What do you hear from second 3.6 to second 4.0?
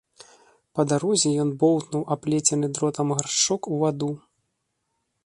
у